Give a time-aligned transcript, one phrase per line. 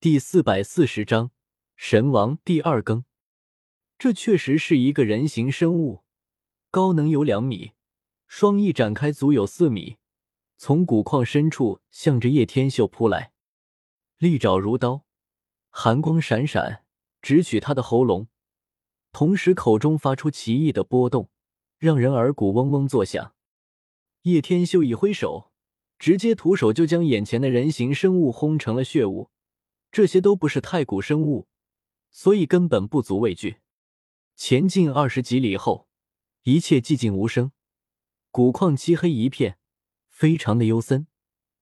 [0.00, 1.32] 第四百四十章
[1.74, 3.04] 神王第二更。
[3.98, 6.04] 这确实是一个人形生物，
[6.70, 7.72] 高能有两米，
[8.28, 9.96] 双翼展开足有四米，
[10.56, 13.32] 从古矿深处向着叶天秀扑来，
[14.18, 15.04] 利爪如刀，
[15.70, 16.84] 寒光闪闪，
[17.20, 18.28] 直取他的喉咙，
[19.10, 21.28] 同时口中发出奇异的波动，
[21.76, 23.34] 让人耳骨嗡嗡作响。
[24.22, 25.50] 叶天秀一挥手，
[25.98, 29.30] 直接徒手就将眼前的人形生物轰成了血雾。
[29.90, 31.48] 这些都不是太古生物，
[32.10, 33.60] 所以根本不足畏惧。
[34.36, 35.88] 前进二十几里后，
[36.42, 37.52] 一切寂静无声，
[38.30, 39.58] 古矿漆黑一片，
[40.08, 41.06] 非常的幽森。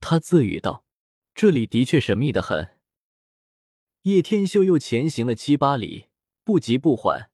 [0.00, 0.84] 他自语道
[1.34, 2.78] ：“这里的确神秘的很。”
[4.02, 6.08] 叶天秀又前行了七八里，
[6.42, 7.30] 不急不缓，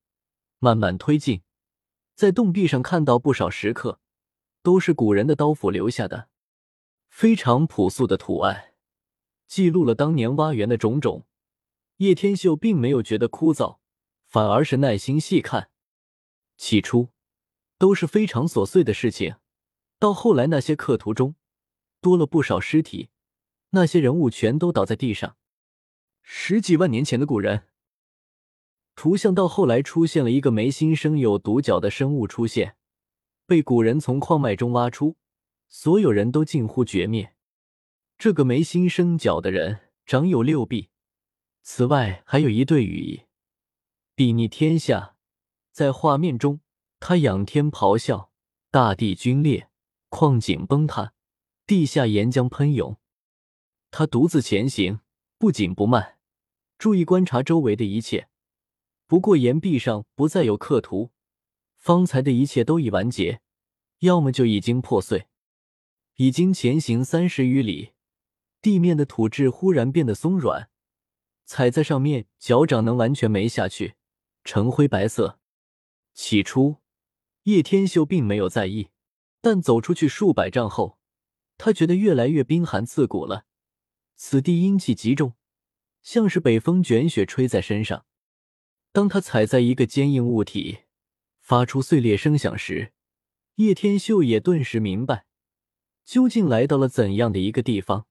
[0.59, 1.43] 慢慢推进。
[2.15, 3.99] 在洞壁上看到不少石刻，
[4.63, 6.29] 都是古人的刀斧留下的，
[7.09, 8.70] 非常朴素的图案。
[9.51, 11.27] 记录了当年挖园的种种，
[11.97, 13.79] 叶天秀并没有觉得枯燥，
[14.29, 15.71] 反而是耐心细看。
[16.57, 17.09] 起初
[17.77, 19.35] 都是非常琐碎的事情，
[19.99, 21.35] 到后来那些刻图中
[22.01, 23.09] 多了不少尸体，
[23.71, 25.37] 那些人物全都倒在地上，
[26.23, 27.65] 十几万年前的古人。
[28.95, 32.77] 图像到后来出现了一个眉心生有独角的生物出现，
[33.47, 35.17] 被古人从矿脉中挖出，
[35.69, 37.35] 所有人都近乎绝灭。
[38.21, 40.91] 这个眉心生角的人长有六臂，
[41.63, 43.23] 此外还有一对羽翼，
[44.15, 45.17] 睥睨天下。
[45.73, 46.61] 在画面中，
[46.99, 48.31] 他仰天咆哮，
[48.71, 49.71] 大地龟裂，
[50.11, 51.15] 矿井崩塌，
[51.67, 52.99] 地下岩浆喷涌。
[53.91, 55.01] 他独自前行，
[55.39, 56.19] 不紧不慢，
[56.77, 58.29] 注意观察周围的一切。
[59.07, 61.11] 不过岩壁上不再有刻图，
[61.79, 63.41] 方才的一切都已完结，
[64.01, 65.29] 要么就已经破碎。
[66.17, 67.93] 已经前行三十余里。
[68.63, 70.69] 地面的土质忽然变得松软，
[71.45, 73.95] 踩在上面，脚掌能完全没下去，
[74.45, 75.39] 呈灰白色。
[76.13, 76.77] 起初，
[77.45, 78.89] 叶天秀并没有在意，
[79.41, 80.99] 但走出去数百丈后，
[81.57, 83.47] 他觉得越来越冰寒刺骨了。
[84.17, 85.35] 此地阴气极重，
[86.03, 88.05] 像是北风卷雪吹在身上。
[88.93, 90.81] 当他踩在一个坚硬物体，
[91.41, 92.93] 发出碎裂声响时，
[93.55, 95.25] 叶天秀也顿时明白，
[96.05, 98.07] 究竟来到了怎样的一个地方。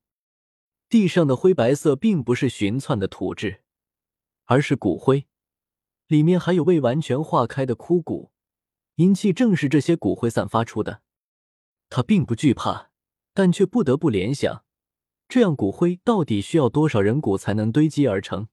[0.90, 3.62] 地上的灰白色并不是寻窜的土质，
[4.46, 5.28] 而是骨灰，
[6.08, 8.32] 里面还有未完全化开的枯骨，
[8.96, 11.04] 阴气正是这些骨灰散发出的。
[11.92, 12.90] 他并不惧怕，
[13.36, 14.66] 但却不得不联想：
[15.28, 18.48] 这样骨灰到底需要多少人骨才能堆积而成？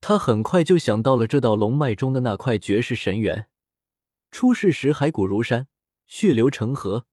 [0.00, 3.48] 他很快就想到了这道龙脉中的那块绝世神元，
[4.30, 5.68] 出世时骸骨如山，
[6.06, 7.04] 血流成河，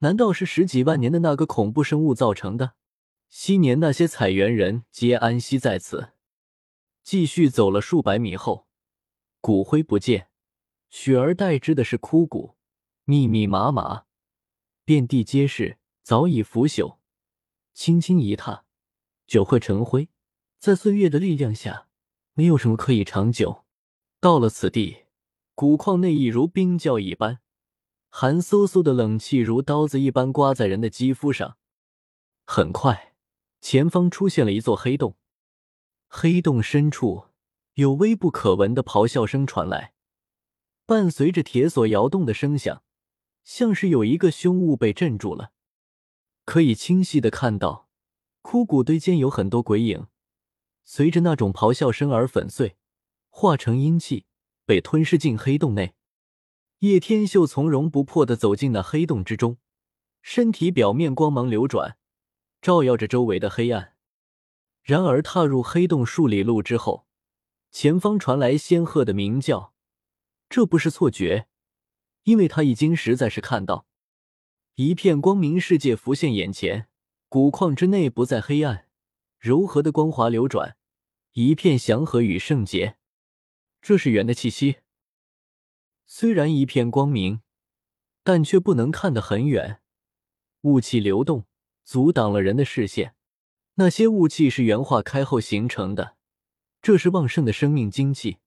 [0.00, 2.74] 难道是十几万年的那个恐怖生物造成的？
[3.36, 6.10] 昔年那些采园人皆安息在此。
[7.02, 8.68] 继续走了数百米后，
[9.40, 10.28] 骨灰不见，
[10.88, 12.54] 取而代之的是枯骨，
[13.02, 14.04] 密密麻麻，
[14.84, 16.98] 遍地皆是，早已腐朽。
[17.72, 18.66] 轻轻一踏，
[19.26, 20.08] 就会成灰。
[20.60, 21.88] 在岁月的力量下，
[22.34, 23.64] 没有什么可以长久。
[24.20, 25.06] 到了此地，
[25.56, 27.40] 古矿内亦如冰窖一般，
[28.10, 31.56] 寒飕飕的冷气如刀子一般刮在人的肌肤上。
[32.46, 33.13] 很快。
[33.64, 35.16] 前方出现了一座黑洞，
[36.06, 37.28] 黑洞深处
[37.76, 39.94] 有微不可闻的咆哮声传来，
[40.84, 42.82] 伴随着铁锁摇动的声响，
[43.42, 45.52] 像是有一个凶物被镇住了。
[46.44, 47.88] 可以清晰的看到，
[48.42, 50.08] 枯骨堆间有很多鬼影，
[50.84, 52.76] 随着那种咆哮声而粉碎，
[53.30, 54.26] 化成阴气，
[54.66, 55.94] 被吞噬进黑洞内。
[56.80, 59.56] 叶天秀从容不迫的走进那黑洞之中，
[60.20, 61.96] 身体表面光芒流转。
[62.64, 63.94] 照耀着周围的黑暗。
[64.82, 67.06] 然而，踏入黑洞数里路之后，
[67.70, 69.74] 前方传来仙鹤的鸣叫。
[70.48, 71.46] 这不是错觉，
[72.22, 73.86] 因为他已经实在是看到
[74.76, 76.88] 一片光明世界浮现眼前。
[77.28, 78.88] 古矿之内不再黑暗，
[79.38, 80.78] 柔和的光华流转，
[81.32, 82.96] 一片祥和与圣洁。
[83.82, 84.76] 这是圆的气息。
[86.06, 87.42] 虽然一片光明，
[88.22, 89.82] 但却不能看得很远，
[90.62, 91.44] 雾气流动。
[91.84, 93.14] 阻挡了人的视线，
[93.74, 96.16] 那些雾气是原化开后形成的，
[96.80, 98.38] 这是旺盛的生命精气，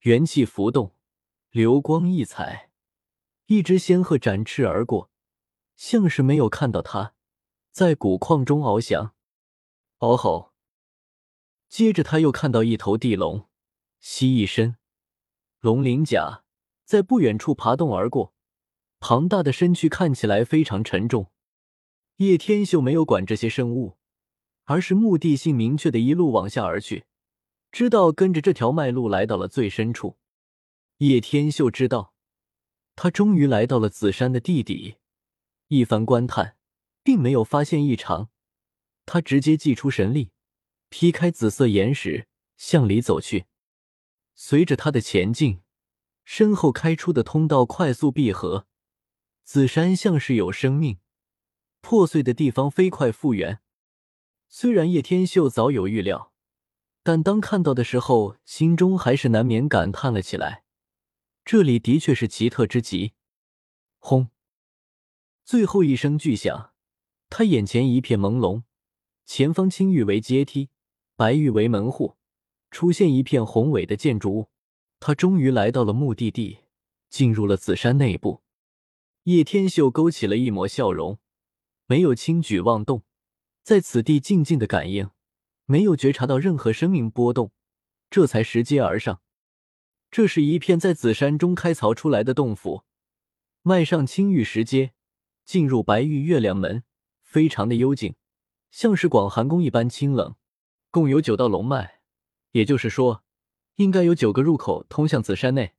[0.00, 0.94] 元气浮动，
[1.50, 2.70] 流光溢彩。
[3.46, 5.10] 一只仙鹤展翅而过，
[5.76, 7.14] 像是没有看到它，
[7.70, 9.14] 在古矿中翱翔。
[9.98, 10.52] 嗷吼！
[11.68, 13.48] 接着他又看到一头地龙，
[14.00, 14.76] 蜥蜴身，
[15.60, 16.44] 龙鳞甲，
[16.84, 18.34] 在不远处爬动而过，
[18.98, 21.30] 庞大的身躯看起来非常沉重。
[22.16, 23.98] 叶天秀没有管这些生物，
[24.64, 27.04] 而是目的性明确的一路往下而去，
[27.70, 30.16] 知道跟着这条脉路来到了最深处。
[30.98, 32.14] 叶天秀知道，
[32.94, 34.96] 他终于来到了紫山的地底。
[35.68, 36.56] 一番观探，
[37.02, 38.30] 并没有发现异常，
[39.04, 40.30] 他直接祭出神力，
[40.88, 43.44] 劈开紫色岩石，向里走去。
[44.34, 45.60] 随着他的前进，
[46.24, 48.66] 身后开出的通道快速闭合，
[49.44, 50.98] 紫山像是有生命，
[51.88, 53.60] 破碎的地方飞快复原。
[54.48, 56.32] 虽然叶天秀早有预料，
[57.04, 60.64] 但当看到的时候，心中还是难免感叹了起来。
[61.44, 63.12] 这里的确是奇特之极。
[64.00, 64.30] 轰！
[65.44, 66.72] 最后一声巨响，
[67.30, 68.64] 他眼前一片朦胧，
[69.24, 70.70] 前方青玉为阶梯，
[71.14, 72.16] 白玉为门户，
[72.72, 74.50] 出现一片宏伟的建筑物。
[74.98, 76.58] 他终于来到了目的地，
[77.08, 78.42] 进入了紫山内部。
[79.22, 81.20] 叶天秀勾起了一抹笑容，
[81.86, 83.04] 没有轻举妄动，
[83.62, 85.10] 在此地静静的感应，
[85.64, 87.52] 没有觉察到任何生命波动，
[88.10, 89.20] 这才拾阶而上。
[90.10, 92.84] 这是一片在紫山中开凿出来的洞府，
[93.62, 94.92] 迈上青玉石阶。
[95.44, 96.82] 进入白玉月亮门，
[97.22, 98.16] 非常的幽静，
[98.72, 100.34] 像是广寒宫一般清冷。
[100.90, 102.00] 共有九道龙脉，
[102.50, 103.22] 也就是说，
[103.76, 105.74] 应该有九个入口通向紫山内。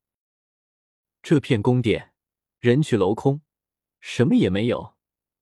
[1.21, 2.13] 这片宫殿
[2.59, 3.41] 人去楼空，
[3.99, 4.95] 什么也没有，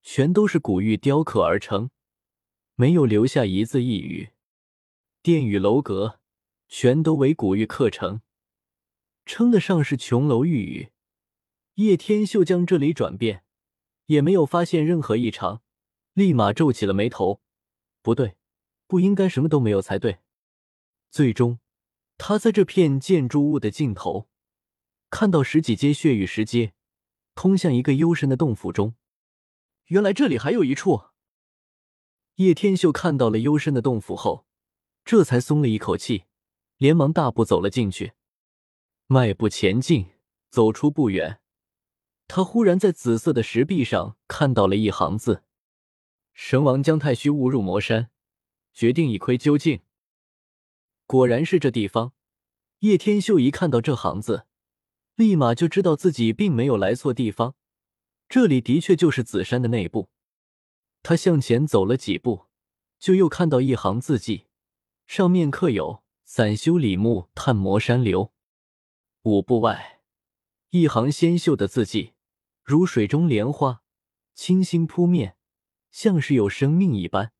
[0.08, 1.90] 全都是古玉雕刻而成，
[2.76, 4.30] 没有留下一字一语。
[5.20, 6.20] 殿宇楼阁
[6.68, 8.20] 全都为古玉刻成，
[9.24, 10.92] 称得上是琼楼玉宇。
[11.74, 13.42] 叶天秀将这里转变。
[14.06, 15.62] 也没有发现任何异常，
[16.12, 17.40] 立马皱起了眉头。
[18.00, 18.36] 不对，
[18.86, 20.18] 不应该什么都没有才对。
[21.10, 21.58] 最终，
[22.16, 24.28] 他在这片建筑物的尽头
[25.10, 26.74] 看到十几阶血雨石阶，
[27.34, 28.94] 通向一个幽深的洞府中。
[29.86, 31.04] 原来这里还有一处。
[32.36, 34.46] 叶天秀看到了幽深的洞府后，
[35.04, 36.24] 这才松了一口气，
[36.76, 38.12] 连忙大步走了进去。
[39.06, 40.10] 迈步前进，
[40.50, 41.40] 走出不远。
[42.28, 45.44] 他忽然在紫色的石壁上看到了一行字
[46.34, 48.10] ：“神王姜太虚误入魔山，
[48.74, 49.80] 决定一窥究竟。”
[51.06, 52.12] 果然是这地方。
[52.80, 54.46] 叶天秀一看到这行字，
[55.14, 57.54] 立马就知道自己并没有来错地方，
[58.28, 60.10] 这里的确就是紫山的内部。
[61.02, 62.46] 他向前走了几步，
[62.98, 64.46] 就又看到一行字迹，
[65.06, 68.32] 上面刻有“散修李牧探魔山流”。
[69.22, 70.00] 五步外，
[70.70, 72.14] 一行纤秀的字迹。
[72.64, 73.82] 如水中莲花，
[74.34, 75.36] 清新扑面，
[75.92, 77.32] 像是有生命一般。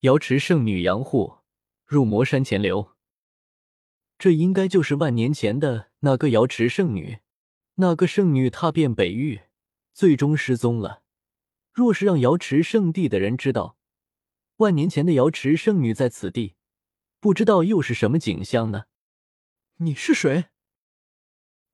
[0.00, 1.40] 瑶池圣女杨护
[1.84, 2.92] 入魔山前流，
[4.18, 7.18] 这应该就是万年前的那个瑶池圣女。
[7.74, 9.42] 那个圣女踏遍北域，
[9.98, 11.02] 最终失踪了。
[11.72, 13.76] 若是让瑶池圣地的人知道，
[14.58, 16.54] 万年前的瑶池圣女在此地，
[17.18, 18.84] 不知道又是什么景象呢？
[19.78, 20.50] 你是谁？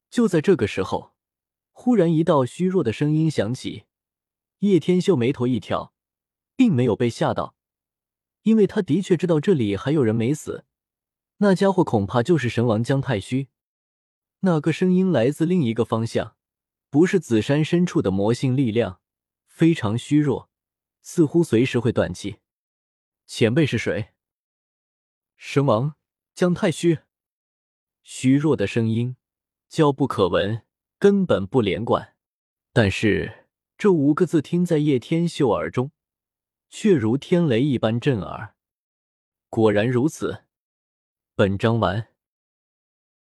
[0.08, 1.12] 就在这个时候。
[1.72, 3.84] 忽然，一道虚弱的声音响起，
[4.60, 5.92] 叶天秀眉头一挑，
[6.56, 7.54] 并没有被吓到，
[8.44, 10.64] 因为他的确知道这里还有人没死，
[11.36, 13.48] 那家伙恐怕就是神王姜太虚。
[14.40, 16.33] 那个声音来自另一个方向，
[16.94, 19.00] 不是紫山深处的魔性力量，
[19.46, 20.48] 非常虚弱，
[21.02, 22.36] 似乎随时会断气。
[23.26, 24.10] 前辈是谁？
[25.36, 25.96] 神王
[26.36, 27.00] 姜太虚。
[28.04, 29.16] 虚弱的声音，
[29.68, 30.62] 娇不可闻。
[31.00, 32.14] 根本不连贯，
[32.72, 35.90] 但是这五个字听在叶天秀耳中，
[36.70, 38.54] 却如天雷一般震耳。
[39.48, 40.44] 果然如此。
[41.34, 42.13] 本章完。